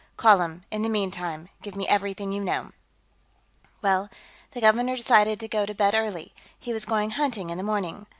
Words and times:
"Call 0.17 0.41
him. 0.41 0.63
In 0.71 0.81
the 0.81 0.89
meantime, 0.89 1.49
give 1.61 1.75
me 1.75 1.87
everything 1.87 2.31
you 2.31 2.43
know." 2.43 2.71
"Well, 3.83 4.09
the 4.49 4.59
governor 4.59 4.95
decided 4.95 5.39
to 5.39 5.47
go 5.47 5.63
to 5.63 5.75
bed 5.75 5.93
early; 5.93 6.33
he 6.59 6.73
was 6.73 6.85
going 6.85 7.11
hunting 7.11 7.51
in 7.51 7.59
the 7.59 7.63
morning. 7.63 8.07